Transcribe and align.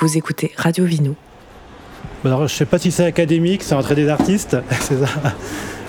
Vous 0.00 0.18
écoutez 0.18 0.52
Radio 0.56 0.84
Vino. 0.84 1.14
Alors, 2.24 2.40
je 2.40 2.44
ne 2.44 2.48
sais 2.48 2.66
pas 2.66 2.78
si 2.78 2.90
c'est 2.90 3.04
académique, 3.04 3.62
c'est 3.62 3.74
entrée 3.74 3.94
des 3.94 4.08
artistes. 4.08 4.56
c'est 4.80 4.98
ça. 4.98 5.08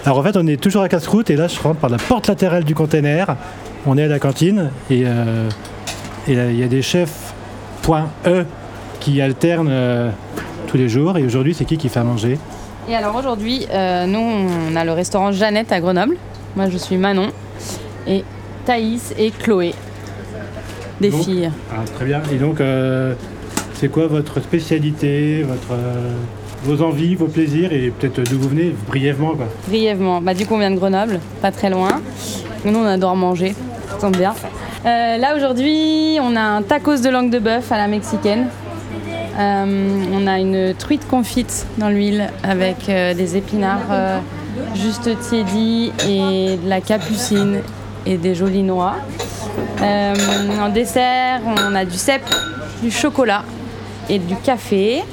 Alors 0.06 0.20
en 0.20 0.24
fait, 0.24 0.38
on 0.38 0.48
est 0.48 0.62
toujours 0.62 0.82
à 0.84 0.90
casse-croûte 0.90 1.30
et 1.30 1.36
là, 1.36 1.48
je 1.48 1.60
rentre 1.60 1.80
par 1.80 1.90
la 1.90 1.98
porte 1.98 2.28
latérale 2.28 2.64
du 2.64 2.74
container. 2.74 3.36
On 3.86 3.98
est 3.98 4.04
à 4.04 4.08
la 4.08 4.20
cantine 4.20 4.72
et 4.90 5.04
euh, 5.06 5.50
il 6.28 6.58
y 6.58 6.64
a 6.64 6.68
des 6.68 6.82
chefs 6.82 7.34
point 7.82 8.10
E 8.26 8.46
qui 9.02 9.22
alternent 9.22 9.68
euh, 9.70 10.10
tous 10.68 10.78
les 10.78 10.88
jours. 10.88 11.18
Et 11.18 11.26
aujourd'hui, 11.26 11.54
c'est 11.54 11.66
qui 11.66 11.78
qui 11.78 11.90
fait 11.90 12.00
à 12.00 12.04
manger? 12.04 12.38
Et 12.88 12.96
alors 12.96 13.16
aujourd'hui, 13.16 13.68
euh, 13.72 14.06
nous, 14.06 14.20
on 14.20 14.76
a 14.78 14.86
le 14.86 14.94
restaurant 14.94 15.34
Jeannette 15.34 15.74
à 15.74 15.82
Grenoble. 15.82 16.16
Moi, 16.56 16.70
je 16.70 16.78
suis 16.78 16.96
Manon. 16.98 17.32
Et 18.08 18.24
Thaïs 18.66 19.14
et 19.18 19.32
Chloé. 19.32 19.74
Des 21.02 21.10
Donc, 21.10 21.24
filles. 21.24 21.52
Ah, 21.72 21.84
très 21.96 22.06
bien. 22.06 22.22
Et 22.32 22.38
donc, 22.38 22.62
euh, 22.62 23.14
c'est 23.80 23.90
quoi 23.90 24.08
votre 24.08 24.42
spécialité, 24.42 25.46
euh, 25.72 26.12
vos 26.64 26.82
envies, 26.82 27.14
vos 27.14 27.28
plaisirs 27.28 27.72
et 27.72 27.92
peut-être 27.92 28.28
d'où 28.30 28.40
vous 28.40 28.50
venez 28.50 28.74
brièvement 28.88 29.36
quoi. 29.36 29.48
Brièvement. 29.68 30.20
Bah, 30.20 30.34
du 30.34 30.48
coup, 30.48 30.56
on 30.56 30.60
vient 30.60 30.72
de 30.72 30.78
Grenoble, 30.78 31.20
pas 31.42 31.52
très 31.52 31.70
loin. 31.70 32.02
Nous, 32.66 32.78
on 32.78 32.86
adore 32.86 33.16
manger. 33.16 33.54
Ça 33.90 33.98
tombe. 33.98 34.16
Euh, 34.18 35.18
là, 35.18 35.36
aujourd'hui, 35.36 36.18
on 36.20 36.36
a 36.36 36.42
un 36.42 36.64
tacos 36.64 37.02
de 37.02 37.10
langue 37.10 37.30
de 37.30 37.38
bœuf 37.38 37.72
à 37.72 37.78
la 37.78 37.88
mexicaine. 37.88 38.48
Euh, 39.40 40.06
on 40.12 40.26
a 40.26 40.40
une 40.40 40.74
truite 40.74 41.08
confite 41.08 41.68
dans 41.78 41.90
l'huile 41.90 42.30
avec 42.42 42.88
des 42.88 43.38
épinards 43.38 44.22
juste 44.74 45.10
tiédis 45.20 45.92
et 46.10 46.58
de 46.58 46.68
la 46.68 46.82
capucine 46.82 47.60
et 48.08 48.18
des 48.18 48.34
jolies 48.34 48.64
noix. 48.64 48.96
En 49.80 50.70
dessert, 50.70 51.42
on 51.46 51.76
a 51.76 51.86
du 51.86 51.98
cèpe, 51.98 52.26
du 52.82 52.90
chocolat 52.90 53.44
et 54.10 54.20
du 54.20 54.36
café. 54.36 55.04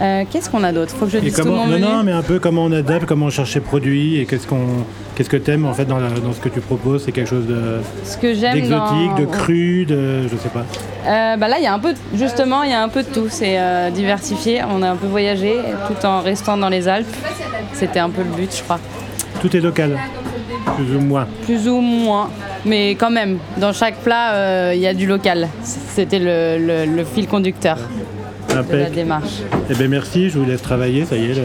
Euh, 0.00 0.24
Qu'est-ce 0.30 0.48
qu'on 0.50 0.64
a 0.64 0.72
d'autre? 0.72 0.94
Faut 0.96 1.04
que 1.04 1.12
je 1.12 1.18
dise 1.18 1.34
tout 1.36 1.44
mon 1.46 1.56
non, 1.56 1.66
menu. 1.66 1.82
non, 1.82 2.02
mais 2.02 2.12
un 2.12 2.22
peu 2.22 2.38
comment 2.38 2.64
on 2.64 2.72
adapte, 2.72 3.04
comment 3.06 3.26
on 3.26 3.30
cherche 3.30 3.54
les 3.54 3.60
produits 3.60 4.18
et 4.18 4.24
qu'est-ce 4.26 4.46
qu'on, 4.46 4.66
qu'est-ce 5.14 5.28
que 5.28 5.36
t'aimes 5.36 5.66
en 5.66 5.74
fait 5.74 5.84
dans, 5.84 5.98
la- 5.98 6.08
dans 6.08 6.32
ce 6.32 6.40
que 6.40 6.48
tu 6.48 6.60
proposes? 6.60 7.04
C'est 7.04 7.12
quelque 7.12 7.28
chose 7.28 7.46
de, 7.46 7.80
Ce 8.02 8.16
que 8.16 8.34
j'aime 8.34 8.54
d'exotique, 8.54 9.10
dans- 9.10 9.20
de 9.20 9.24
cru, 9.26 9.84
de, 9.84 10.22
je 10.22 10.36
sais 10.36 10.48
pas. 10.48 10.64
Euh, 11.06 11.36
bah 11.36 11.46
là, 11.46 11.56
il 11.58 11.62
y 11.64 11.66
a 11.66 11.74
un 11.74 11.78
peu, 11.78 11.92
justement, 12.14 12.62
il 12.62 12.70
y 12.70 12.74
a 12.74 12.82
un 12.82 12.88
peu 12.88 13.02
de 13.02 13.08
tout. 13.08 13.26
C'est 13.28 13.58
euh, 13.60 13.90
diversifié. 13.90 14.62
On 14.68 14.82
a 14.82 14.90
un 14.90 14.96
peu 14.96 15.06
voyagé 15.06 15.56
tout 15.86 16.06
en 16.06 16.20
restant 16.20 16.56
dans 16.56 16.70
les 16.70 16.88
Alpes. 16.88 17.06
C'était 17.74 18.00
un 18.00 18.10
peu 18.10 18.22
le 18.22 18.30
but, 18.34 18.56
je 18.56 18.62
crois. 18.62 18.80
Tout 19.40 19.54
est 19.56 19.60
local, 19.60 19.98
plus 20.76 20.96
ou 20.96 21.00
moins. 21.00 21.26
Plus 21.44 21.68
ou 21.68 21.80
moins, 21.80 22.30
mais 22.64 22.90
quand 22.94 23.10
même, 23.10 23.38
dans 23.58 23.72
chaque 23.72 23.96
plat, 23.96 24.32
euh, 24.34 24.72
il 24.74 24.80
y 24.80 24.86
a 24.86 24.94
du 24.94 25.06
local. 25.06 25.48
C'était 25.62 26.18
le, 26.18 26.58
le- 26.58 26.84
le 26.96 27.04
fil 27.04 27.26
conducteur 27.28 27.78
de 28.48 28.76
la 28.76 28.90
démarche. 28.90 29.40
Eh 29.70 29.74
bien 29.74 29.88
merci, 29.88 30.30
je 30.30 30.38
vous 30.38 30.44
laisse 30.44 30.62
travailler, 30.62 31.04
ça 31.04 31.16
y 31.16 31.30
est, 31.30 31.34
le, 31.34 31.42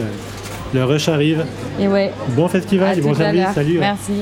le 0.74 0.84
rush 0.84 1.08
arrive. 1.08 1.44
Et 1.80 1.88
ouais, 1.88 2.12
Bon 2.30 2.48
festival 2.48 2.98
et 2.98 3.00
bon 3.00 3.14
service, 3.14 3.46
salut. 3.54 3.78
Merci. 3.78 4.12